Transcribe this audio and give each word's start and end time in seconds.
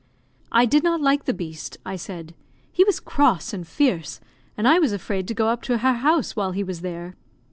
"I 0.51 0.65
did 0.65 0.81
not 0.83 0.99
like 0.99 1.25
the 1.25 1.31
beast," 1.33 1.77
I 1.85 1.95
said; 1.95 2.33
"he 2.71 2.83
was 2.83 2.99
cross 2.99 3.53
and 3.53 3.67
fierce, 3.67 4.19
and 4.57 4.67
I 4.67 4.79
was 4.79 4.93
afraid 4.93 5.27
to 5.27 5.35
go 5.35 5.49
up 5.49 5.61
to 5.69 5.77
her 5.77 5.93
house 5.93 6.35
while 6.35 6.53
he 6.53 6.63
was 6.63 6.81
there." 6.81 7.15